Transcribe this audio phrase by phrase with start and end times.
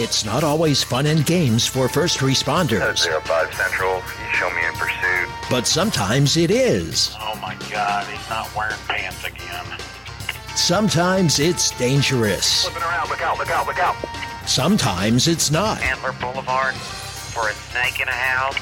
[0.00, 4.64] It's not always fun and games for first responders, Zero Five Central, you show me
[4.64, 5.28] in pursuit.
[5.50, 7.16] but sometimes it is.
[7.20, 9.64] Oh my god, he's not wearing pants again.
[10.54, 12.64] Sometimes it's dangerous.
[12.64, 13.96] Flipping around, look out, look out, look out.
[14.46, 15.82] Sometimes it's not.
[15.82, 18.56] Antler Boulevard for a snake in a house.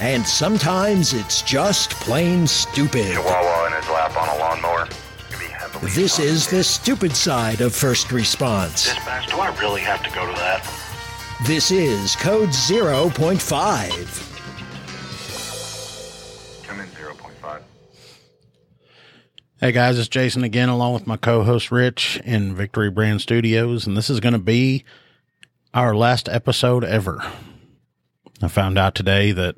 [0.00, 3.12] And sometimes it's just plain stupid.
[3.12, 4.88] Chihuahua in his lap on a lawnmower.
[5.30, 8.84] Gonna be heavily This is the stupid side of first response.
[8.84, 10.66] Dispatch, do I really have to go to that?
[11.44, 13.10] This is Code 0.5.
[16.64, 17.62] Come in 0.5.
[19.58, 23.96] Hey guys, it's Jason again, along with my co-host Rich in Victory Brand Studios, and
[23.96, 24.84] this is going to be
[25.74, 27.20] our last episode ever.
[28.40, 29.56] I found out today that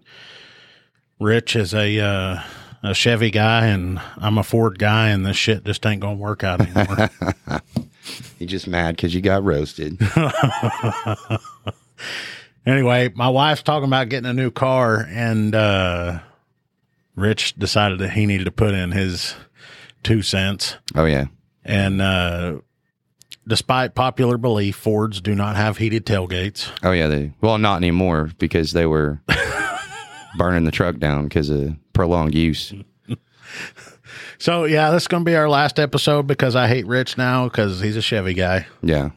[1.21, 2.43] Rich is a uh,
[2.83, 6.23] a Chevy guy, and I'm a Ford guy, and this shit just ain't going to
[6.23, 7.11] work out anymore.
[8.39, 9.99] You just mad because you got roasted.
[12.67, 16.21] anyway, my wife's talking about getting a new car, and uh,
[17.17, 19.35] Rich decided that he needed to put in his
[20.03, 20.77] two cents.
[20.95, 21.27] oh yeah,
[21.65, 22.59] And uh,
[23.47, 26.71] despite popular belief, Fords do not have heated tailgates.
[26.83, 27.09] oh yeah.
[27.09, 29.21] They well, not anymore because they were
[30.39, 32.73] burning the truck down because of prolonged use.
[34.39, 37.45] So yeah, this is going to be our last episode because I hate Rich now
[37.49, 38.67] because he's a Chevy guy.
[38.83, 39.11] Yeah,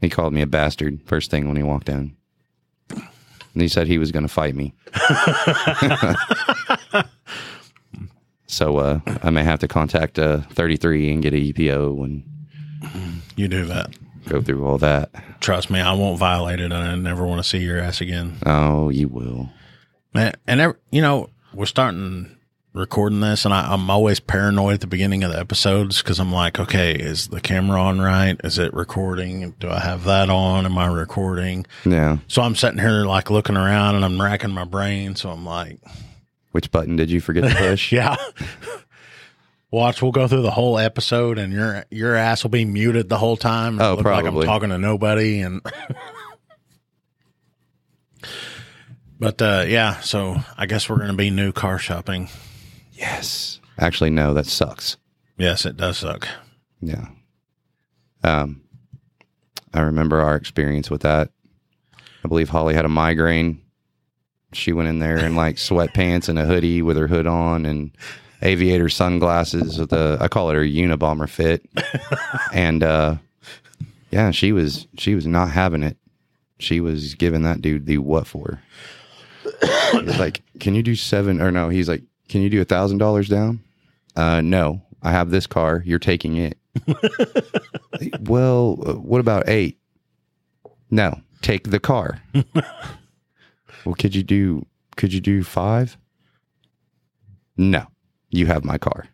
[0.00, 2.16] he called me a bastard first thing when he walked in.
[2.90, 4.72] And he said he was going to fight me.
[8.46, 13.48] so uh, I may have to contact uh, 33 and get a EPO and You
[13.48, 13.94] do that.
[14.28, 15.10] go through all that.
[15.40, 18.38] Trust me, I won't violate it, I never want to see your ass again.
[18.46, 19.50] Oh, you will.
[20.14, 22.36] Man, and ev you know, we're starting
[22.72, 26.32] recording this, and I, I'm always paranoid at the beginning of the episodes because I'm
[26.32, 28.36] like, okay, is the camera on right?
[28.44, 29.50] Is it recording?
[29.58, 30.64] Do I have that on?
[30.64, 31.66] Am I recording?
[31.84, 32.18] Yeah.
[32.28, 35.16] So I'm sitting here like looking around, and I'm racking my brain.
[35.16, 35.78] So I'm like,
[36.52, 37.92] Which button did you forget to push?
[37.92, 38.16] yeah.
[39.70, 43.18] Watch, we'll go through the whole episode, and your your ass will be muted the
[43.18, 43.80] whole time.
[43.80, 44.46] Oh, look like I'm probably.
[44.46, 45.62] talking to nobody, and.
[49.18, 52.28] But uh, yeah, so I guess we're going to be new car shopping.
[53.02, 53.60] Yes.
[53.78, 54.96] Actually, no, that sucks.
[55.36, 56.28] Yes, it does suck.
[56.80, 57.08] Yeah.
[58.22, 58.62] Um,
[59.74, 61.30] I remember our experience with that.
[62.24, 63.60] I believe Holly had a migraine.
[64.52, 67.90] She went in there in like sweatpants and a hoodie with her hood on and
[68.42, 71.68] aviator sunglasses with a I call it her Unabomber fit.
[72.52, 73.16] and uh
[74.12, 75.96] yeah, she was she was not having it.
[76.58, 78.62] She was giving that dude the what for.
[79.42, 82.02] He was like, Can you do seven or no, he's like,
[82.32, 83.60] Can you do a thousand dollars down?
[84.16, 84.80] Uh no.
[85.02, 85.82] I have this car.
[85.84, 86.56] You're taking it.
[88.20, 89.78] well, uh, what about eight?
[90.90, 92.22] No, take the car.
[93.84, 94.64] well, could you do?
[94.96, 95.98] Could you do five?
[97.58, 97.86] No,
[98.30, 99.08] you have my car.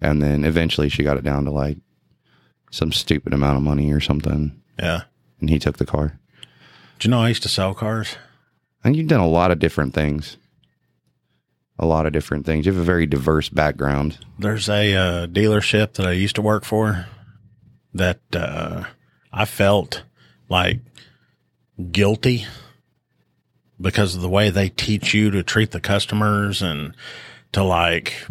[0.00, 1.78] And then eventually, she got it down to like
[2.72, 5.02] some stupid amount of money or something, Yeah.
[5.40, 6.18] and he took the car.
[6.98, 8.16] Do you know I used to sell cars?
[8.82, 10.38] And you've done a lot of different things.
[11.78, 12.64] A lot of different things.
[12.64, 14.18] You have a very diverse background.
[14.38, 17.06] There's a uh, dealership that I used to work for
[17.92, 18.84] that uh,
[19.32, 20.02] I felt
[20.48, 20.80] like
[21.90, 22.46] guilty
[23.80, 26.94] because of the way they teach you to treat the customers and
[27.52, 28.26] to like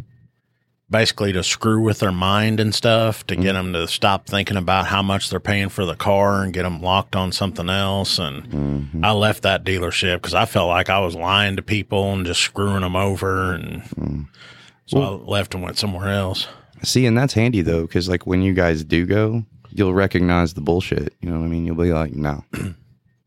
[0.89, 3.71] basically to screw with their mind and stuff to get mm-hmm.
[3.71, 6.81] them to stop thinking about how much they're paying for the car and get them
[6.81, 9.03] locked on something else and mm-hmm.
[9.03, 12.41] I left that dealership because I felt like I was lying to people and just
[12.41, 14.27] screwing them over and mm.
[14.85, 16.47] so I left and went somewhere else.
[16.83, 20.61] See, and that's handy though, because like when you guys do go, you'll recognize the
[20.61, 21.13] bullshit.
[21.19, 21.65] You know what I mean?
[21.65, 22.73] You'll be like, no, no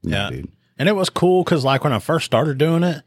[0.03, 0.31] Yeah.
[0.31, 0.53] dude.
[0.79, 3.03] And it was cool because, like, when I first started doing it,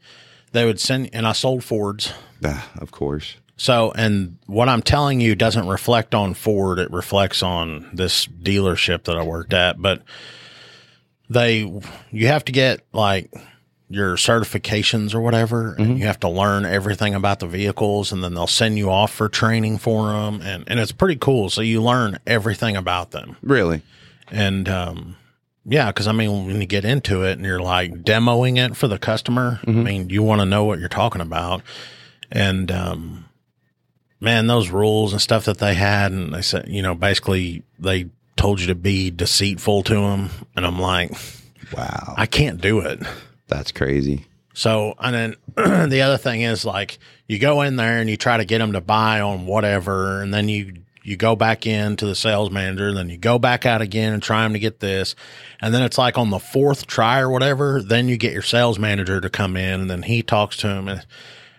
[0.52, 2.12] they would send, and I sold Fords.
[2.44, 3.36] Ah, of course.
[3.62, 9.04] So, and what I'm telling you doesn't reflect on Ford, it reflects on this dealership
[9.04, 9.80] that I worked at.
[9.80, 10.02] But
[11.30, 11.72] they,
[12.10, 13.32] you have to get like
[13.88, 18.34] your certifications or whatever, and you have to learn everything about the vehicles, and then
[18.34, 20.40] they'll send you off for training for them.
[20.42, 21.48] And, and it's pretty cool.
[21.48, 23.36] So you learn everything about them.
[23.42, 23.82] Really?
[24.28, 25.14] And um,
[25.64, 28.88] yeah, because I mean, when you get into it and you're like demoing it for
[28.88, 31.62] the customer, I mean, you want to know what you're talking about.
[32.32, 33.26] And um,
[34.22, 38.08] man, those rules and stuff that they had, and they said, you know, basically they
[38.36, 41.12] told you to be deceitful to them, and I'm like,
[41.76, 42.14] Wow.
[42.16, 43.00] I can't do it.
[43.48, 44.26] That's crazy.
[44.54, 48.36] So, and then the other thing is like you go in there and you try
[48.36, 50.74] to get them to buy on whatever, and then you
[51.04, 54.22] you go back in to the sales manager, then you go back out again and
[54.22, 55.16] try 'em to get this.
[55.60, 58.78] And then it's like on the fourth try or whatever, then you get your sales
[58.78, 60.86] manager to come in and then he talks to him.
[60.86, 61.04] And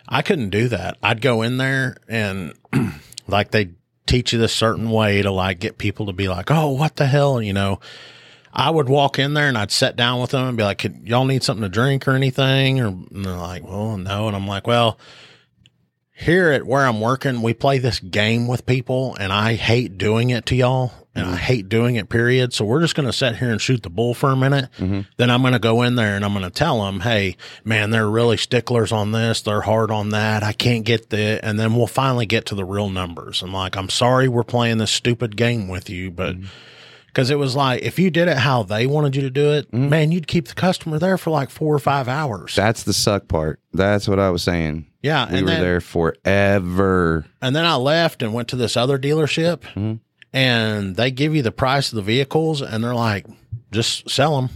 [0.07, 0.97] I couldn't do that.
[1.01, 2.53] I'd go in there and
[3.27, 3.71] like they
[4.05, 7.07] teach you this certain way to like get people to be like, oh, what the
[7.07, 7.41] hell?
[7.41, 7.79] You know,
[8.53, 11.07] I would walk in there and I'd sit down with them and be like, "Could-
[11.07, 12.79] y'all need something to drink or anything?
[12.81, 14.27] Or and they're like, well, no.
[14.27, 14.99] And I'm like, well,
[16.13, 20.29] here at where I'm working, we play this game with people and I hate doing
[20.29, 21.37] it to y'all and I mm-hmm.
[21.37, 22.53] hate doing it, period.
[22.53, 24.69] So we're just going to sit here and shoot the bull for a minute.
[24.77, 25.01] Mm-hmm.
[25.17, 27.89] Then I'm going to go in there and I'm going to tell them, Hey, man,
[27.89, 29.41] they're really sticklers on this.
[29.41, 30.43] They're hard on that.
[30.43, 33.41] I can't get the, and then we'll finally get to the real numbers.
[33.41, 36.47] I'm like, I'm sorry we're playing this stupid game with you, but mm-hmm.
[37.13, 39.71] Because it was like, if you did it how they wanted you to do it,
[39.71, 42.55] man, you'd keep the customer there for like four or five hours.
[42.55, 43.59] That's the suck part.
[43.71, 44.87] That's what I was saying.
[45.03, 45.29] yeah.
[45.31, 47.25] We and were then, there forever.
[47.41, 49.93] And then I left and went to this other dealership Mm-hmm.
[50.33, 53.27] and they give you the price of the vehicles and they're like,
[53.71, 54.49] just sell them.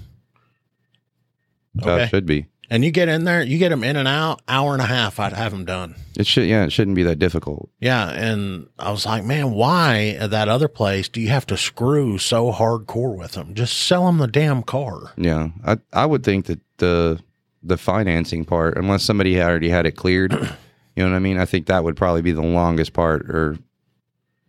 [1.83, 2.03] So Okay.
[2.05, 2.47] it should be.
[2.69, 5.19] And you get in there, you get them in and out, hour and a half,
[5.21, 5.95] I'd have them done.
[6.17, 6.47] It should.
[6.47, 7.69] Yeah, it shouldn't be that difficult.
[7.79, 8.09] Yeah.
[8.09, 12.17] And I was like, man, why at that other place do you have to screw
[12.17, 13.53] so hardcore with them?
[13.53, 15.13] Just sell them the damn car.
[15.15, 17.19] Yeah, I I would think that the
[17.63, 20.31] the financing part, unless somebody already had it cleared,
[20.95, 21.37] you know what I mean.
[21.37, 23.57] I think that would probably be the longest part, or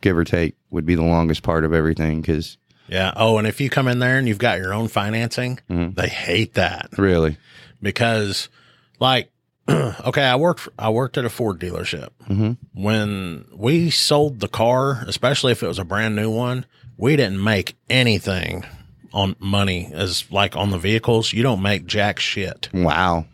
[0.00, 2.20] give or take, would be the longest part of everything.
[2.20, 3.12] Because Yeah.
[3.16, 5.94] Oh, and if you come in there and you've got your own financing, Mhm.
[5.94, 6.88] they hate that.
[6.98, 7.36] really,
[7.82, 8.48] because
[9.00, 9.30] like
[9.68, 12.08] okay i worked i worked at a ford dealership.
[12.28, 12.56] Mhm.
[12.74, 16.64] when we sold the car especially if it was a brand new one
[16.96, 18.64] we didn't make anything
[19.12, 21.32] on money as like on the vehicles.
[21.32, 22.68] You don't make jack shit.
[22.74, 23.24] Wow,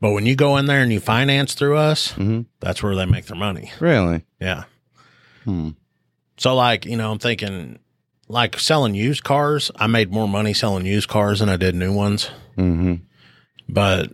[0.00, 2.46] but when you go in there and you finance through us Mhm.
[2.60, 3.72] that's where they make their money.
[3.80, 4.64] Really, yeah.
[5.44, 5.70] Hmm.
[6.36, 7.78] so like you know i'm thinking
[8.28, 11.92] like selling used cars i made more money selling used cars than i did new
[11.92, 12.30] ones.
[12.56, 12.94] Hmm
[13.68, 14.12] but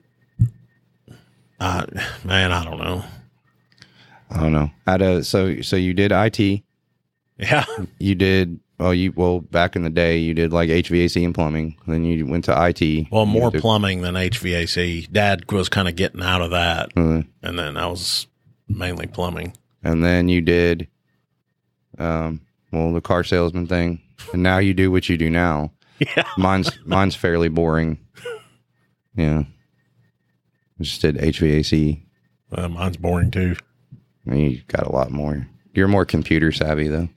[1.59, 1.87] uh,
[2.25, 3.05] man i don't know
[4.33, 4.71] I don't know.
[4.87, 6.63] At a so so you did IT,
[7.39, 7.65] Yeah.
[7.99, 8.61] you did.
[8.79, 11.77] Oh, you well back in the day, you did like HVAC and plumbing.
[11.89, 13.09] Then you went to IT.
[13.11, 15.11] Well, more did- plumbing than HVAC.
[15.11, 16.91] Dad was kind of getting out of that.
[16.97, 18.29] uh, And then I was
[18.69, 19.53] mainly plumbing.
[19.83, 20.87] and then you did
[21.99, 24.01] um well the car salesman thing
[24.33, 26.23] and now you do what you do now Yeah.
[26.39, 27.99] mine's mine's fairly boring
[29.21, 29.43] yeah
[30.79, 32.01] I just did hvac
[32.53, 33.55] Uh, mine's boring too.
[34.27, 37.09] I mean, you got a lot more you're more computer savvy though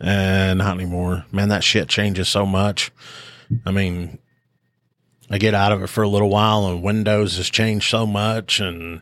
[0.00, 1.24] And not anymore.
[1.32, 2.90] Man, that shit changes so much.
[3.66, 4.18] I mean,
[5.30, 8.60] I get out of it for a little while and Windows has changed so much
[8.60, 9.00] and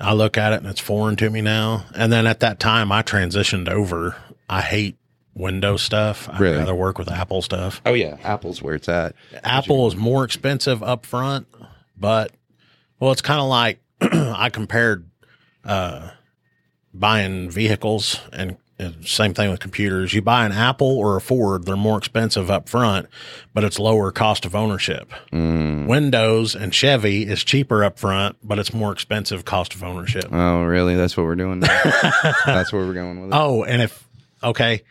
[0.00, 1.84] I look at it and it's foreign to me now.
[1.94, 4.16] And then at that time I transitioned over.
[4.48, 4.96] I hate
[5.34, 6.28] Windows stuff.
[6.28, 6.56] I'd Really?
[6.58, 7.80] rather work with Apple stuff.
[7.86, 11.46] oh yeah apple's where it's at Apple is more expensive up front,
[11.96, 12.32] but
[12.98, 15.08] well, it's kind of like I compared
[15.64, 16.10] uh,
[16.92, 20.12] buying vehicles and, and same thing with computers.
[20.14, 23.06] You buy an Apple or a Ford, they're more expensive up front,
[23.54, 25.10] but it's lower cost of ownership.
[25.32, 25.86] mm.
[25.86, 30.24] Windows and Chevy is cheaper up front, but it's more expensive cost of ownership.
[30.32, 31.60] oh really that's what we're doing
[32.46, 34.06] that's where we're going with it Oh, and if
[34.42, 34.82] okay,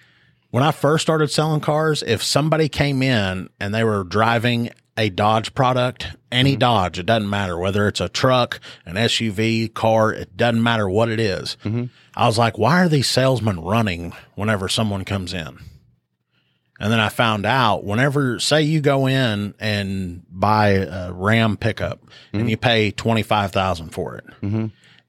[0.52, 5.10] when I first started selling cars, if somebody came in and they were driving a
[5.10, 6.60] Dodge product, any mm-hmm.
[6.60, 7.58] Dodge, it doesn't matter.
[7.58, 11.56] Whether it's a truck, an SUV, car, it doesn't matter what it is.
[11.64, 11.86] Mm-hmm.
[12.16, 15.58] I was like, why are these salesmen running whenever someone comes in?
[16.82, 22.02] And then I found out whenever, say you go in and buy a Ram pickup
[22.34, 22.50] and mm-hmm.
[22.50, 24.26] you pay 25,000 for it,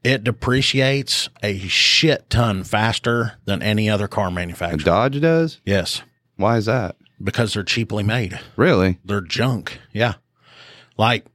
[0.02, 4.85] it depreciates a shit ton faster than any other car manufacturer.
[4.85, 6.02] dodge does yes,
[6.37, 8.38] why is that because they're cheaply made.
[8.57, 9.78] really They're junk.
[9.92, 10.14] Yeah.
[10.97, 11.26] Like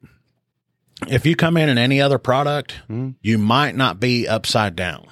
[1.08, 3.12] if you come in in any other product, hmm?
[3.22, 5.08] you might not be upside down.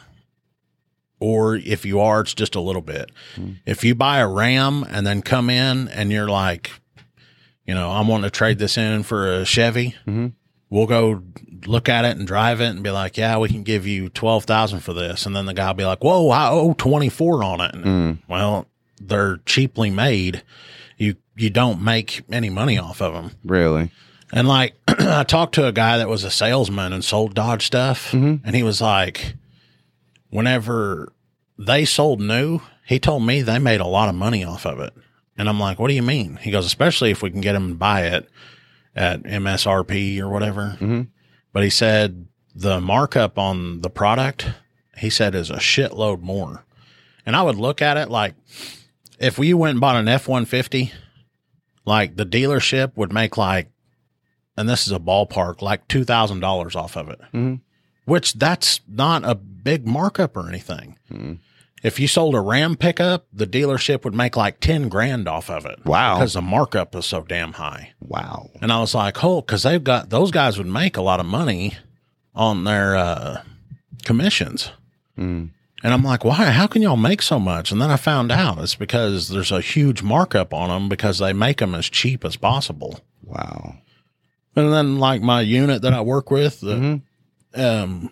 [1.19, 3.09] Or if you are, it's just a little bit.
[3.35, 3.53] Hmm.
[3.65, 6.71] If you buy a Ram and then come in and you're like,
[7.65, 10.27] you know, I'm wanting to trade this in for a Chevy, mm-hmm.
[10.73, 11.21] We'll go
[11.67, 14.79] look at it and drive it and be like, yeah, we can give you 12,000
[14.79, 15.27] for this.
[15.27, 17.75] And then the guy will be like, whoa, I owe 24 on it.
[17.75, 18.17] And, mm.
[18.27, 18.65] Well,
[18.99, 20.43] they're cheaply made.
[20.97, 23.31] You, you don't make any money off of them.
[23.45, 23.91] really
[24.33, 28.11] And like, I talked to a guy that was a salesman and sold Dodge stuff.
[28.11, 28.43] Mm-hmm.
[28.43, 29.35] And he was like,
[30.31, 31.13] whenever
[31.59, 34.93] they sold new, he told me they made a lot of money off of it.
[35.37, 36.37] And I'm like, what do you mean?
[36.37, 38.27] He goes, especially if we can get them to buy it
[38.95, 41.07] at MSRP or whatever.
[41.51, 44.49] But he said the markup on the product,
[44.97, 46.63] he said, is a shitload more.
[47.25, 48.35] And I would look at it like
[49.19, 50.91] if we went and bought an F 150,
[51.85, 53.69] like the dealership would make like,
[54.57, 57.61] and this is a ballpark, like $2,000 off of it, Mhm.
[58.05, 60.97] which that's not a big markup or anything.
[61.11, 61.39] Mhm.
[61.83, 65.65] If you sold a Ram pickup, the dealership would make like 10 grand off of
[65.65, 65.85] it.
[65.85, 66.15] Wow.
[66.15, 67.91] Because the markup is so damn high.
[67.99, 68.49] Wow.
[68.61, 71.25] And I was like, oh, because they've got those guys would make a lot of
[71.25, 71.75] money
[72.33, 73.41] on their uh,
[74.05, 74.71] commissions.
[75.17, 75.49] Mm.
[75.83, 76.45] And I'm like, why?
[76.51, 77.71] How can y'all make so much?
[77.73, 81.33] And then I found out it's because there's a huge markup on them because they
[81.33, 83.01] make them as cheap as possible.
[83.21, 83.75] Wow.
[84.55, 87.01] And then, like my unit that I work with, the, Mhm.
[87.83, 88.09] um,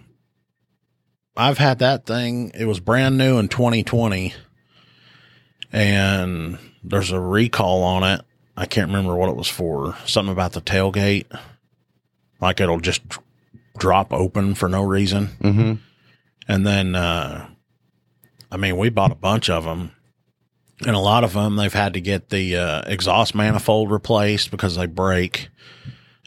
[1.36, 2.52] I've had that thing.
[2.54, 4.34] It was brand new in 2020,
[5.72, 8.22] and there's a recall on it.
[8.58, 9.96] I can't remember what it was for.
[10.06, 11.26] Something about the tailgate,
[12.42, 13.02] like it'll just
[13.78, 15.30] drop open for no reason.
[15.42, 15.80] Mhm.
[16.48, 17.48] And then, uh,
[18.52, 19.92] I mean, we bought a bunch of them,
[20.86, 24.76] and a lot of them they've had to get the uh, exhaust manifold replaced because
[24.76, 25.48] they break.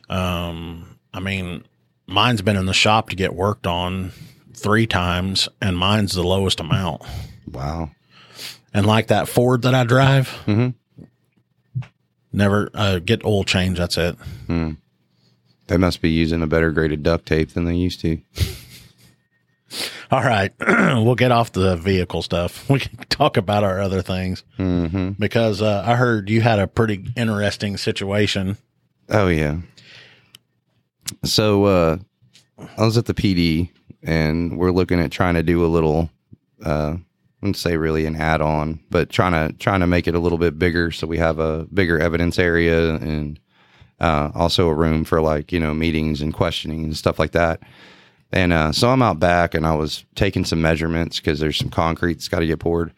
[0.09, 1.65] Um, I mean,
[2.07, 4.13] mine's been in the shop to get worked on
[4.57, 7.03] three times, and mine's the lowest amount.
[7.51, 7.91] Wow.
[8.73, 10.75] And like that Ford that I drive, Mhm.
[12.33, 13.79] never uh, get oil change.
[13.79, 14.17] That's it.
[15.67, 18.19] They must be using a better graded duct tape than they used to.
[20.11, 22.69] All right, we'll get off the vehicle stuff.
[22.71, 26.67] We can talk about our other things hmm because uh, I heard you had a
[26.67, 28.57] pretty interesting situation.
[29.09, 29.59] Oh yeah.
[31.25, 31.99] So uh
[32.59, 33.71] I was at the PD
[34.03, 36.11] and we're looking at trying to do a little
[36.65, 40.15] uh I wouldn't say really an add on, but trying to trying to make it
[40.15, 43.39] a little bit bigger so we have a bigger evidence area and
[44.01, 47.61] uh also a room for like, you know, meetings and questioning and stuff like that.
[48.33, 51.71] And uh so I'm out back and I was taking some measurements because there's some
[51.71, 52.93] concrete that's got to get poured.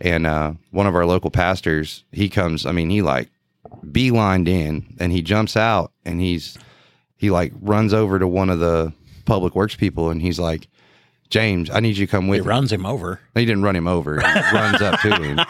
[0.00, 3.28] And uh one of our local pastors, he comes, I mean, he like
[3.84, 6.56] beelined in and he jumps out and he's
[7.16, 10.68] he like runs over to one of the public works people and he's like
[11.28, 12.46] james i need you to come It with me.
[12.48, 13.20] runs him over.
[13.34, 14.20] he didn't run him over.
[14.20, 15.40] He runs up to him.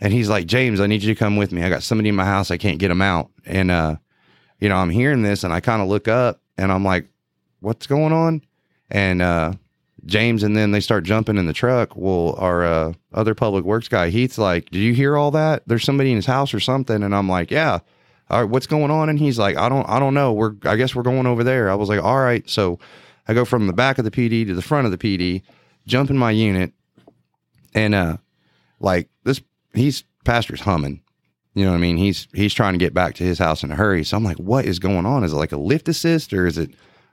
[0.00, 1.62] And he's like james i need you to come with me.
[1.62, 2.50] I got somebody in my house.
[2.50, 3.30] I can't get him out.
[3.44, 3.96] And uh
[4.60, 7.08] you know i'm hearing this and i kind of look up and i'm like
[7.60, 8.42] what's going on?
[8.90, 9.52] And uh
[10.06, 11.94] james and then they start jumping in the truck.
[11.94, 15.62] Well our uh, other public works guy heath's like did you hear all that?
[15.66, 17.02] There's somebody in his house or something.
[17.02, 17.80] And i'm like yeah
[18.40, 19.08] what's going on?
[19.08, 20.32] And he's like, I don't, I don't know.
[20.32, 21.70] We're, I guess we're going over there.
[21.70, 22.48] I was like, all right.
[22.48, 22.78] So
[23.28, 25.42] I go from the back of the PD to the front of the PD,
[25.86, 26.72] jump in my unit,
[27.74, 28.16] and uh,
[28.80, 29.40] like this,
[29.74, 31.02] he's pastor's humming.
[31.54, 31.98] You know what I mean?
[31.98, 34.04] He's he's trying to get back to his house in a hurry.
[34.04, 35.22] So I'm like, what is going on?
[35.22, 36.70] Is it like a lift assist or is it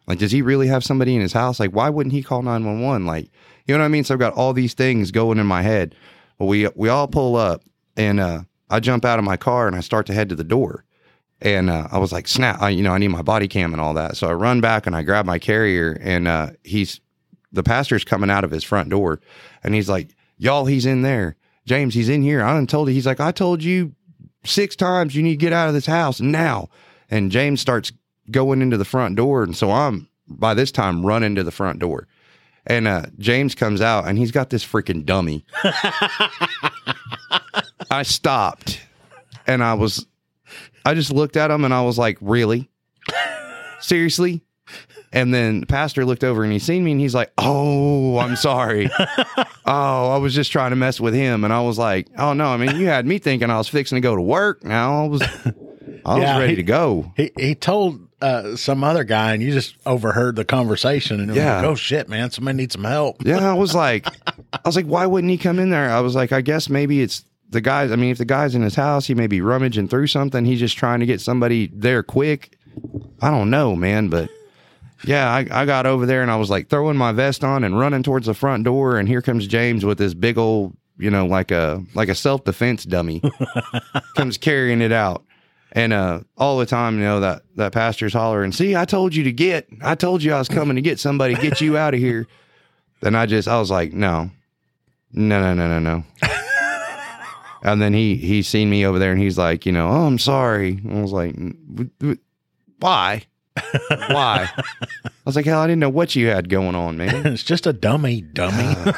[0.07, 1.59] like does he really have somebody in his house?
[1.59, 3.05] Like, why wouldn't he call 911?
[3.05, 3.29] Like,
[3.67, 4.05] you know what I mean?
[4.05, 5.93] So I've got all these things going in my head.
[6.37, 7.63] Well, we we all pull up
[7.97, 10.43] and uh, I jump out of my car and I start to head to the
[10.45, 10.85] door.
[11.41, 13.81] And uh, I was like, snap, I, you know, I need my body cam and
[13.81, 14.17] all that.
[14.17, 16.99] So I run back and I grab my carrier and uh, he's,
[17.51, 19.21] the pastor's coming out of his front door
[19.63, 21.37] and he's like, y'all, he's in there.
[21.65, 22.43] James, he's in here.
[22.43, 22.93] I done told you.
[22.93, 23.93] He's like, I told you
[24.43, 26.69] six times you need to get out of this house now.
[27.09, 27.91] And James starts
[28.31, 29.43] going into the front door.
[29.43, 32.07] And so I'm, by this time, running to the front door.
[32.65, 35.45] And uh, James comes out and he's got this freaking dummy.
[37.91, 38.81] I stopped
[39.47, 40.05] and I was,
[40.85, 42.69] I just looked at him and I was like, really?
[43.79, 44.41] Seriously?
[45.11, 48.35] And then the pastor looked over and he seen me and he's like, oh, I'm
[48.35, 48.89] sorry.
[49.65, 51.43] oh, I was just trying to mess with him.
[51.43, 52.45] And I was like, oh, no.
[52.47, 54.63] I mean, you had me thinking I was fixing to go to work.
[54.63, 57.11] Now I was, I was Yeah, ready he- to go.
[57.17, 61.55] He he told uh, some other guy, and you just overheard the conversation, and Yeah.
[61.61, 62.29] like, "Oh shit, man!
[62.31, 64.05] Somebody needs some help." Yeah, I was like,
[64.53, 65.89] I was like, why wouldn't he come in there?
[65.89, 67.91] I was like, I guess maybe it's the guys.
[67.91, 70.45] I mean, if the guy's in his house, he may be rummaging through something.
[70.45, 72.57] He's just trying to get somebody there quick.
[73.21, 74.29] I don't know, man, but
[75.03, 77.77] yeah, I, I got over there and I was like throwing my vest on and
[77.77, 81.25] running towards the front door, and here comes James with this big old, you know,
[81.25, 83.21] like a like a self defense dummy,
[84.15, 85.23] comes carrying it out.
[85.71, 89.23] And uh, all the time, you know that that pastor's hollering, "See, I told you
[89.25, 89.67] to get.
[89.81, 92.27] I told you I was coming to get somebody, get you out of here."
[93.01, 94.29] Then I just, I was like, "No,
[95.13, 96.03] no, no, no, no, no."
[97.63, 100.19] And then he he seen me over there, and he's like, "You know, oh, I'm
[100.19, 102.17] sorry." I was like, "W- w-
[102.79, 103.23] "Why?
[103.89, 107.43] Why?" I was like, "Hell, I didn't know what you had going on, man." it's
[107.43, 108.75] just a dummy, dummy.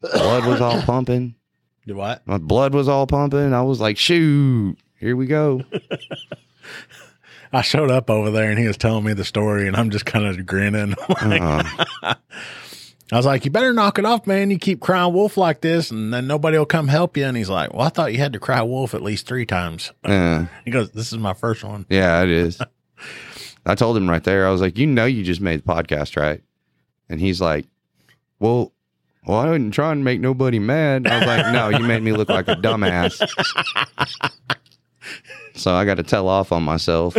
[0.00, 1.34] Blood was all pumping.
[1.86, 2.26] Do what?
[2.26, 3.52] My blood was all pumping.
[3.54, 5.62] I was like, "Shoot, here we go."
[7.52, 10.06] I showed up over there, and he was telling me the story, and I'm just
[10.06, 10.94] kind of grinning.
[11.08, 12.14] Like, Uh,
[13.12, 14.50] I was like, you better knock it off, man.
[14.50, 17.24] You keep crying wolf like this and then nobody will come help you.
[17.24, 19.92] And he's like, well, I thought you had to cry wolf at least three times.
[20.08, 20.46] Yeah.
[20.64, 21.86] He goes, this is my first one.
[21.88, 22.60] Yeah, it is.
[23.66, 24.46] I told him right there.
[24.46, 26.42] I was like, "You know, you just made the podcast, right?"
[27.08, 27.66] And he's like,
[28.40, 28.72] "Well,
[29.26, 32.12] well, I didn't try and make nobody mad." I was like, "No, you made me
[32.12, 33.22] look like a dumbass."
[35.54, 37.16] so I got to tell off on myself.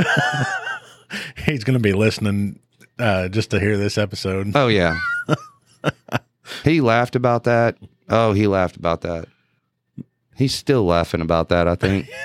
[1.46, 2.60] He's going to be listening
[3.00, 4.52] uh, just to hear this episode.
[4.56, 5.00] Oh yeah,
[6.64, 7.78] he laughed about that.
[8.10, 9.26] Oh, he laughed about that.
[10.36, 11.68] He's still laughing about that.
[11.68, 12.10] I think.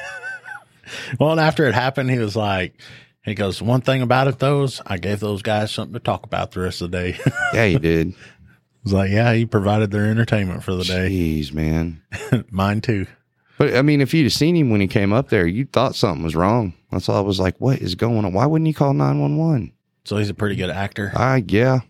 [1.20, 2.74] Well, and after it happened, he was like,
[3.22, 6.52] he goes, one thing about it, those I gave those guys something to talk about
[6.52, 7.18] the rest of the day.
[7.52, 8.14] Yeah, he did.
[8.14, 8.14] I
[8.84, 11.10] was like, yeah, he provided their entertainment for the day.
[11.10, 12.02] Jeez, man.
[12.50, 13.06] Mine too.
[13.58, 15.94] But I mean, if you'd have seen him when he came up there, you thought
[15.94, 16.74] something was wrong.
[16.90, 18.32] That's all I was like, what is going on?
[18.32, 19.72] Why wouldn't he call 911?
[20.04, 21.12] So he's a pretty good actor.
[21.14, 21.80] I, yeah.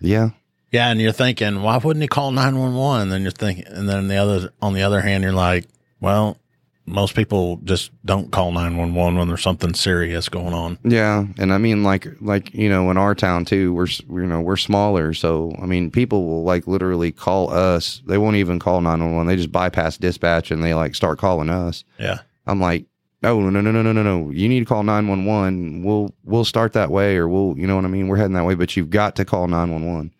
[0.00, 0.30] Yeah.
[0.74, 3.02] Yeah, and you're thinking, why wouldn't he call nine one one?
[3.02, 5.68] And then you're thinking, and then the other on the other hand, you're like,
[6.00, 6.36] well,
[6.84, 10.76] most people just don't call nine one one when there's something serious going on.
[10.82, 11.26] Yeah.
[11.38, 14.56] And I mean, like, like, you know, in our town too, we're, you know, we're
[14.56, 15.14] smaller.
[15.14, 18.02] So, I mean, people will like literally call us.
[18.06, 19.28] They won't even call 911.
[19.28, 21.84] They just bypass dispatch and they like start calling us.
[22.00, 22.84] Yeah, I'm like,
[23.22, 24.30] no, no, no, no, no, no, no.
[24.32, 25.84] You need to call 911.
[25.84, 28.08] We'll, we'll start that way or we'll, you know what I mean?
[28.08, 30.12] We're heading that way, but you've got to call 911.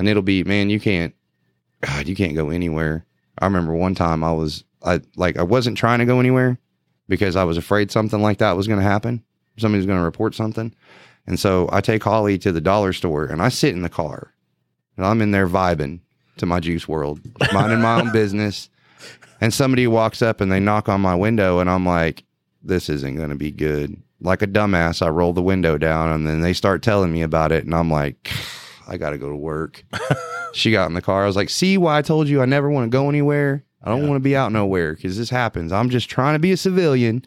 [0.00, 1.14] And it'll be, man, you can't,
[1.82, 3.04] God, you can't go anywhere.
[3.38, 6.58] I remember one time I was, I like, I wasn't trying to go anywhere
[7.06, 9.22] because I was afraid something like that was going to happen.
[9.58, 10.74] Somebody was going to report something.
[11.26, 14.32] And so I take Holly to the dollar store and I sit in the car
[14.96, 16.00] and I'm in there vibing
[16.38, 18.70] to my Juice WRLD, minding my own business.
[19.38, 22.24] And somebody walks up and they knock on my window and I'm like,
[22.62, 24.02] this isn't going to be good.
[24.22, 27.52] Like a dumbass, I roll the window down and then they start telling me about
[27.52, 27.66] it.
[27.66, 28.30] And I'm like,
[28.88, 29.84] I got to go to work.
[30.52, 31.22] she got in the car.
[31.24, 33.64] I was like, see why I told you I never want to go anywhere?
[33.82, 35.72] I don't want to be out nowhere because this happens.
[35.72, 37.24] I'm just trying to be a civilian,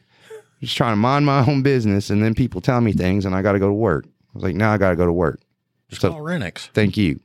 [0.61, 2.09] just trying to mind my own business.
[2.09, 4.05] And then people tell me things and I got to go to work.
[4.05, 5.41] I was like, now I got to go to work.
[5.89, 6.69] just So- call Renix.
[6.73, 7.19] Thank you.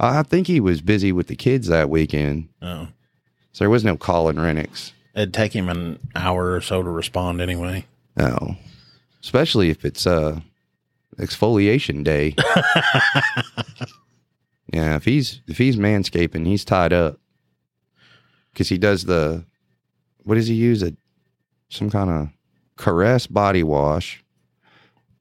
[0.00, 2.48] I I think he was busy with the kids that weekend.
[2.62, 2.88] Oh,
[3.52, 4.92] So there was no calling Renix.
[5.14, 7.84] it'd take him an hour or so to respond anyway.
[8.16, 8.56] No.
[9.22, 10.40] Especially if it's uh
[11.18, 12.34] exfoliation day.
[14.72, 17.18] yeah, if he's if he's manscaping, he's tied up.
[18.54, 19.44] Cause he does the
[20.24, 20.82] what does he use?
[20.82, 20.92] A
[21.68, 22.28] some kind of
[22.76, 24.24] caress body wash.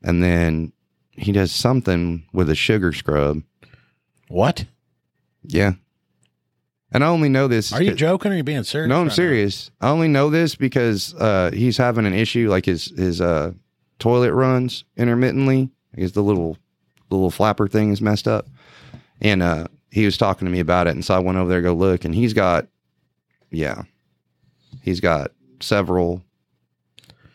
[0.03, 0.71] And then
[1.11, 3.41] he does something with a sugar scrub.
[4.27, 4.65] What?
[5.43, 5.73] Yeah.
[6.91, 8.31] And I only know this Are you joking?
[8.31, 8.87] Or are you being serious?
[8.87, 9.13] No, I'm right now?
[9.13, 9.71] serious.
[9.81, 13.51] I only know this because uh, he's having an issue, like his his uh,
[13.99, 15.69] toilet runs intermittently.
[15.95, 16.57] I guess the little
[17.09, 18.47] the little flapper thing is messed up,
[19.21, 21.61] and uh, he was talking to me about it, and so I went over there
[21.61, 22.67] to go look, and he's got,
[23.49, 23.83] yeah,
[24.81, 26.21] he's got several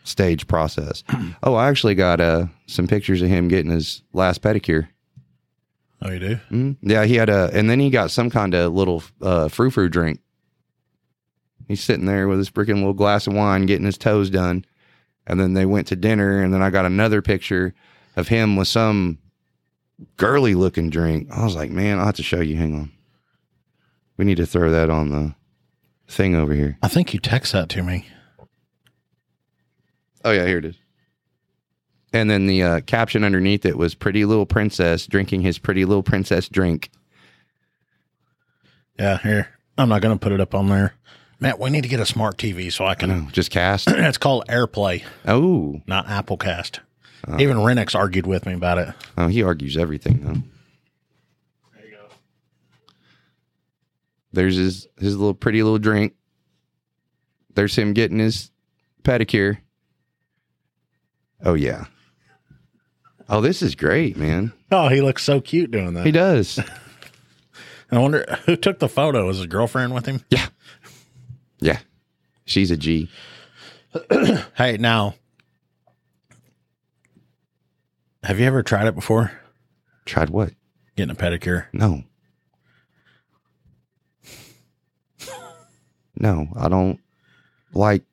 [0.03, 1.03] stage process.
[1.43, 4.87] oh, I actually got uh, some pictures of him getting his last pedicure.
[6.01, 6.39] Oh, you do?
[6.51, 9.71] Mm, yeah, he had a, and then he got some kind of little uh, frou
[9.71, 10.19] frou drink.
[11.67, 14.65] He's sitting there with his freaking little glass of wine, getting his toes done,
[15.25, 16.41] and then they went to dinner.
[16.41, 17.73] And then I got another picture
[18.15, 19.19] of him with some
[20.17, 21.27] girly looking drink.
[21.31, 22.55] I was like, man, I'll have to show you.
[22.57, 22.91] Hang on,
[24.17, 25.35] we need to throw that on the
[26.07, 26.77] thing over here.
[26.81, 28.07] I think you text that to me.
[30.23, 30.75] Oh yeah, here it is.
[32.13, 36.03] And then the uh, caption underneath it was "Pretty Little Princess drinking his Pretty Little
[36.03, 36.91] Princess drink."
[38.99, 39.49] Yeah, here.
[39.77, 40.93] I'm not going to put it up on there.
[41.39, 43.09] Matt, we need to get a smart TV so I can.
[43.09, 43.87] No, just cast.
[43.91, 46.05] it's called AirPlay, Oh, not
[47.27, 47.41] Applecast.
[47.41, 48.89] Even Renix argued with me about it.
[49.17, 50.41] Oh, he argues everything though.
[51.75, 52.05] There you go.
[54.33, 56.13] There's his his little pretty little drink.
[57.55, 58.51] There's him getting his
[59.03, 59.57] pedicure.
[61.43, 61.85] Oh yeah.
[63.29, 64.51] Oh, this is great, man.
[64.71, 66.05] Oh, he looks so cute doing that.
[66.05, 66.59] He does.
[67.91, 69.25] I wonder who took the photo.
[69.27, 70.23] Was his girlfriend with him?
[70.29, 70.47] Yeah.
[71.59, 71.79] Yeah.
[72.45, 73.09] She's a G.
[74.55, 75.15] Hey, now,
[78.23, 79.31] have you ever tried it before?
[80.05, 80.53] Tried what?
[80.95, 81.65] Getting a pedicure?
[81.73, 82.03] No.
[86.15, 86.99] No, I don't
[87.73, 88.03] like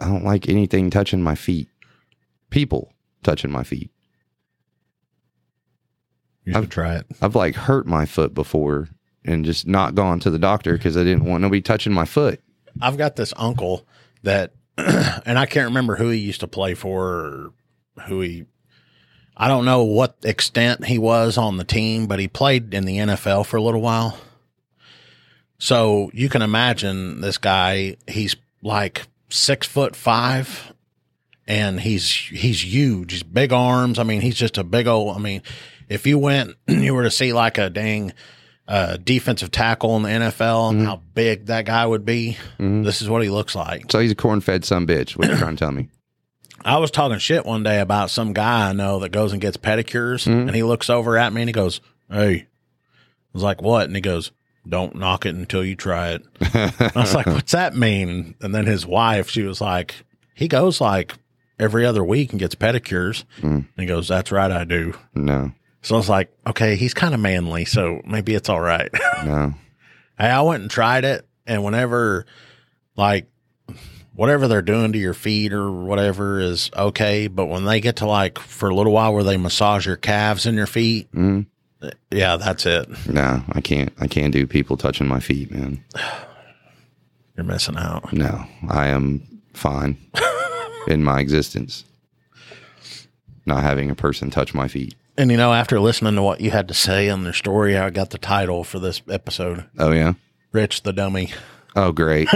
[0.00, 1.68] I don't like anything touching my feet.
[2.50, 2.92] People
[3.22, 3.90] touching my feet.
[6.44, 7.06] You should I've- try it.
[7.22, 8.88] I've like hurt my foot before
[9.24, 12.40] and just not gone to the doctor because I didn't want nobody touching my foot.
[12.82, 13.86] I've got this uncle
[14.24, 17.52] that, and I can't remember who he used to play for or
[18.08, 18.44] who he
[19.36, 22.98] I don't know what extent he was on the team, but he played in the
[22.98, 24.18] NFL for a little while.
[25.58, 30.72] So you can imagine this guy, he's like six foot five
[31.46, 33.12] and he's, he's huge.
[33.12, 33.98] He's big arms.
[33.98, 35.42] I mean, he's just a big old, I mean,
[35.88, 38.12] if you went, you were to see like a dang,
[38.68, 43.08] uh, defensive tackle in the NFL and how big that guy would be, this is
[43.08, 43.90] what he looks like.
[43.90, 45.16] So he's a corn fed son bitch.
[45.16, 45.88] What you trying to tell me?
[46.64, 49.56] I was talking shit one day about some guy I know that goes and gets
[49.56, 50.48] pedicures, mm-hmm.
[50.48, 52.46] and he looks over at me and he goes, "Hey," I
[53.32, 54.32] was like, "What?" And he goes,
[54.66, 58.66] "Don't knock it until you try it." I was like, "What's that mean?" And then
[58.66, 59.94] his wife, she was like,
[60.34, 61.14] "He goes like
[61.58, 63.52] every other week and gets pedicures." Mm.
[63.56, 67.14] And he goes, "That's right, I do." No, So I was like, "Okay, he's kind
[67.14, 68.90] of manly, so maybe it's all right."
[69.24, 69.54] no.
[70.16, 72.24] Hey, I went and tried it, and whenever,
[72.96, 73.26] like,
[74.14, 78.06] whatever they're doing to your feet or whatever is okay, but when they get to
[78.06, 81.46] like for a little while where they massage your calves and your feet, Mm.
[82.10, 82.88] yeah, that's it.
[83.08, 83.92] No, I can't.
[84.00, 85.84] I can't do people touching my feet, man.
[87.36, 88.12] You're missing out.
[88.12, 89.96] No, I am fine
[90.86, 91.84] in my existence.
[93.46, 94.94] Not having a person touch my feet.
[95.18, 97.90] And you know, after listening to what you had to say on their story, I
[97.90, 100.14] got the title for this episode: Oh yeah.
[100.52, 101.32] "Rich the Dummy."
[101.76, 102.28] Oh great.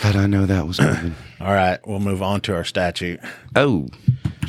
[0.00, 1.14] How'd I know that was coming?
[1.40, 3.20] All right, we'll move on to our statute.
[3.54, 3.88] Oh,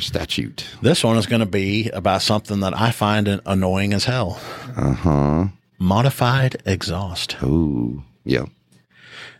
[0.00, 0.66] statute.
[0.82, 4.40] This one is going to be about something that I find annoying as hell:
[4.76, 5.46] Uh huh.
[5.78, 7.36] modified exhaust.
[7.42, 8.46] Oh, yeah.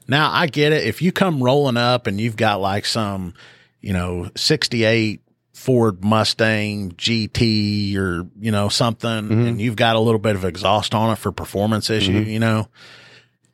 [0.07, 0.87] Now I get it.
[0.87, 3.35] If you come rolling up and you've got like some,
[3.81, 5.21] you know, 68
[5.65, 9.47] Ford Mustang GT or, you know, something mm-hmm.
[9.47, 12.29] and you've got a little bit of exhaust on it for performance issue, mm-hmm.
[12.29, 12.69] you know,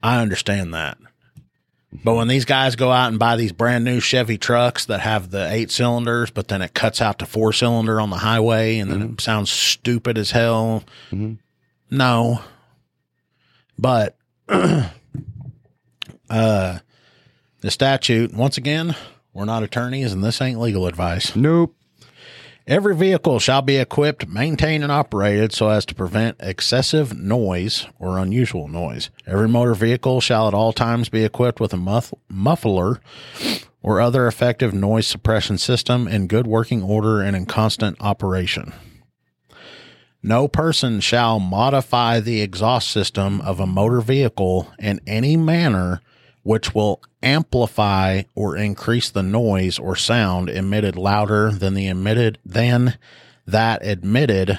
[0.02, 0.98] I understand that.
[1.92, 5.30] But when these guys go out and buy these brand new Chevy trucks that have
[5.30, 8.90] the eight cylinders, but then it cuts out to four cylinder on the highway and
[8.90, 9.12] then mm-hmm.
[9.12, 10.82] it sounds stupid as hell.
[11.90, 12.40] No.
[13.78, 14.16] But
[14.48, 14.90] uh
[16.28, 18.96] the statute once again
[19.32, 21.76] we're not attorneys and this ain't legal advice Nope.
[22.70, 28.16] Every vehicle shall be equipped maintained and operated so as to prevent excessive noise or
[28.16, 29.10] unusual noise.
[29.26, 33.00] Every motor vehicle shall at all times be equipped with a muff- muffler
[33.82, 38.72] or other effective noise suppression system in good working order and in constant operation.
[40.22, 46.02] No person shall modify the exhaust system of a motor vehicle in any manner
[46.42, 52.96] which will amplify or increase the noise or sound emitted louder than the emitted than
[53.46, 54.58] that admitted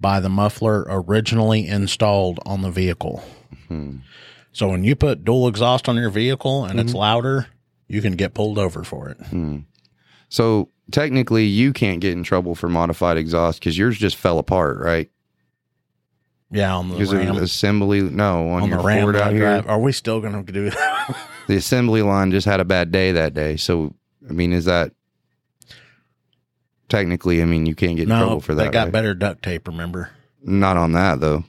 [0.00, 3.22] by the muffler originally installed on the vehicle.
[3.68, 3.98] Hmm.
[4.52, 6.98] So when you put dual exhaust on your vehicle and it's hmm.
[6.98, 7.46] louder,
[7.86, 9.18] you can get pulled over for it.
[9.26, 9.58] Hmm.
[10.28, 14.78] So technically, you can't get in trouble for modified exhaust because yours just fell apart,
[14.78, 15.10] right?
[16.52, 17.36] Yeah, on the Ram.
[17.36, 19.68] assembly, no, on, on your the Ram Ford out I here, drive.
[19.68, 21.16] Are we still going to do that?
[21.46, 23.56] the assembly line just had a bad day that day.
[23.56, 23.94] So,
[24.28, 24.92] I mean, is that
[26.88, 27.40] technically?
[27.40, 28.64] I mean, you can't get in no, trouble for that.
[28.64, 28.92] they got right?
[28.92, 29.68] better duct tape.
[29.68, 30.10] Remember?
[30.42, 31.44] Not on that though.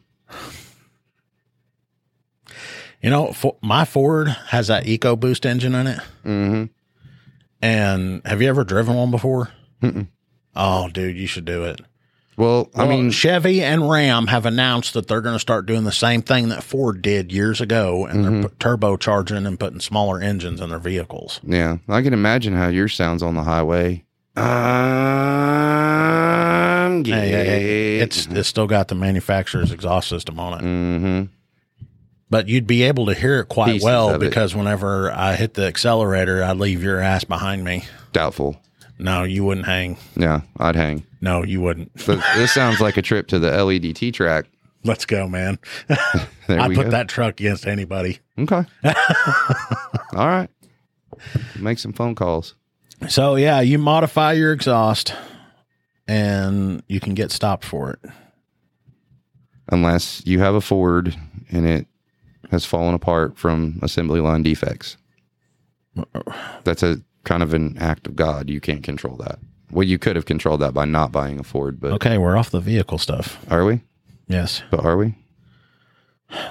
[3.01, 5.99] You know, for, my Ford has that EcoBoost engine in it.
[6.23, 6.63] Mm-hmm.
[7.63, 9.49] And have you ever driven one before?
[10.55, 11.81] Oh, dude, you should do it.
[12.37, 15.83] Well, I Well, mean, Chevy and Ram have announced that they're going to start doing
[15.83, 18.41] the same thing that Ford did years ago, and Mm-hmm.
[18.41, 21.39] they're turbocharging and putting smaller engines in their vehicles.
[21.43, 24.05] yeah, I can imagine how yours sounds on the highway.
[26.11, 31.23] I'm Hey, hey, hey, it's it's still got the manufacturer's exhaust system on it, mm-hmm.
[32.29, 34.27] but you'd be able to hear it quite Pieces well of it.
[34.29, 37.85] because whenever I hit the accelerator, I'd leave your ass behind me.
[38.13, 38.61] Doubtful.
[38.99, 39.97] No, you wouldn't hang.
[40.15, 41.03] Yeah, I'd hang.
[41.21, 41.91] No, you wouldn't.
[42.36, 44.45] This sounds like a trip to the LEDT track.
[44.84, 45.60] Let's go, man.
[46.49, 46.89] We put go.
[46.89, 48.19] that truck against anybody.
[48.38, 48.65] Okay.
[48.84, 50.49] All right.
[51.57, 52.55] Make some phone calls.
[53.07, 55.13] So yeah, you modify your exhaust
[56.10, 58.12] and you can get stopped for it.
[59.69, 61.15] Unless you have a Ford
[61.51, 61.88] and it
[62.49, 64.97] has fallen apart from assembly line defects.
[65.97, 66.21] Uh,
[66.65, 68.49] That's a kind of an act of God.
[68.49, 69.39] You can't control that.
[69.71, 72.49] Well, you could have controlled that by not buying a Ford, but Okay, we're off
[72.49, 73.43] the vehicle stuff.
[73.49, 73.81] are we?
[74.27, 74.63] Yes.
[74.69, 75.15] But are we?
[76.31, 76.47] Uh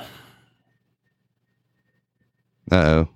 [2.73, 3.09] oh.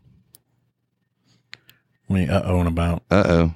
[2.06, 3.02] What are you uh-ohing about?
[3.10, 3.54] Uh oh.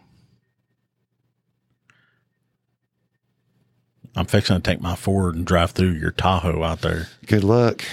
[4.17, 7.09] I'm fixing to take my Ford and drive through your Tahoe out there.
[7.27, 7.85] Good luck.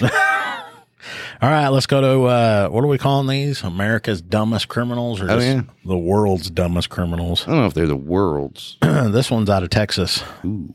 [1.42, 3.62] All right, let's go to uh, what are we calling these?
[3.62, 5.62] America's dumbest criminals, or Oh, just yeah.
[5.84, 7.44] the world's dumbest criminals?
[7.46, 8.76] I don't know if they're the world's.
[8.80, 10.22] this one's out of Texas.
[10.44, 10.72] Ooh.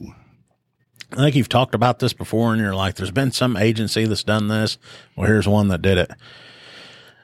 [1.14, 4.24] I think you've talked about this before, and you're like, "There's been some agency that's
[4.24, 4.78] done this."
[5.18, 6.12] Well, here's one that did it.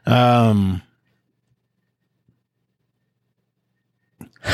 [0.05, 0.81] Um,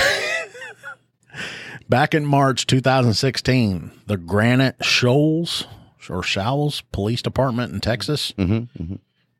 [1.89, 5.66] back in March 2016, the Granite Shoals
[6.10, 8.96] or Shoals Police Department in Texas Mm-hmm,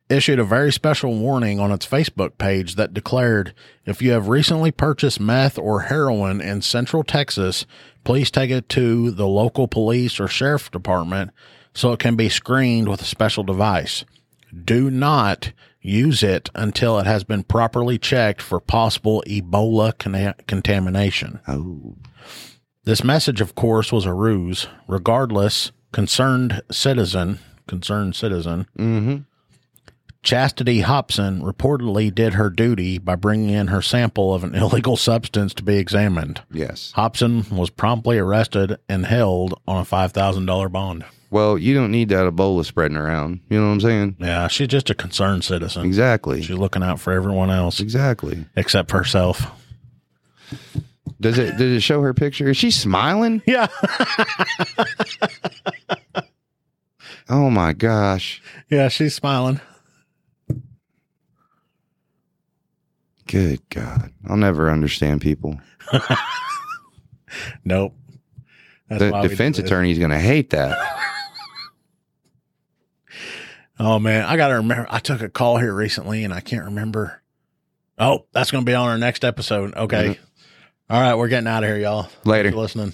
[0.10, 3.54] issued a very special warning on its Facebook page that declared
[3.86, 7.66] if you have recently purchased meth or heroin in Central Texas,
[8.04, 11.32] please take it to the local police or sheriff department
[11.74, 14.06] so it can be screened with a special device.
[14.64, 21.40] Do not use it until it has been properly checked for possible Ebola conna- contamination.
[21.48, 21.96] Oh.
[22.84, 24.68] This message, of course, was a ruse.
[24.88, 29.18] Regardless, concerned citizen, concerned citizen, Mm-hmm.
[30.22, 35.54] Chastity Hobson reportedly did her duty by bringing in her sample of an illegal substance
[35.56, 36.42] to be examined.
[36.50, 36.94] Yes.
[36.96, 41.04] Hobson was promptly arrested and held on a $5,000 bond.
[41.30, 43.42] Well, you don't need that Ebola spreading around.
[43.50, 44.16] You know what I'm saying?
[44.20, 45.84] Yeah, she's just a concerned citizen.
[45.86, 46.42] Exactly.
[46.42, 48.46] She's looking out for everyone else Exactly.
[48.56, 49.46] except for herself.
[51.24, 51.58] Does it?
[51.58, 52.50] Did it show her picture?
[52.50, 53.42] Is she smiling?
[53.48, 53.68] Yeah.
[57.30, 58.42] Oh my gosh!
[58.70, 59.62] Yeah, she's smiling.
[63.28, 64.12] Good God!
[64.28, 65.60] I'll never understand people.
[67.66, 67.96] Nope.
[68.88, 69.66] That's The why we do defense this.
[69.66, 70.78] attorney is going to hate that.
[73.80, 74.86] Oh man, I gotta remember.
[74.90, 77.22] I took a call here recently, and I can't remember.
[77.98, 79.74] Oh, that's gonna be on our next episode.
[79.76, 80.20] Okay.
[80.90, 82.10] All right, we're getting out of here, y'all.
[82.26, 82.52] Later.
[82.52, 82.94] For listening.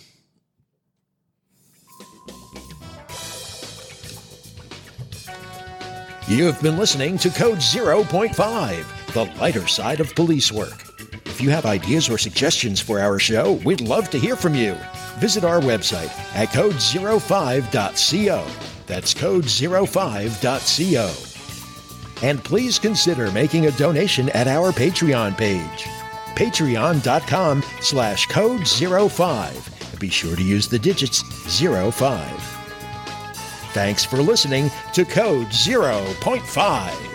[6.28, 10.84] You have been listening to Code 0.5, the lighter side of police work.
[11.26, 14.76] If you have ideas or suggestions for our show, we'd love to hear from you.
[15.18, 18.48] Visit our website at code05.co.
[18.86, 21.14] That's code05.co.
[22.28, 25.88] And please consider making a donation at our Patreon page,
[26.36, 29.98] patreon.com slash code 05.
[30.00, 31.22] Be sure to use the digits
[31.60, 32.60] 05.
[33.74, 37.09] Thanks for listening to Code 0.5.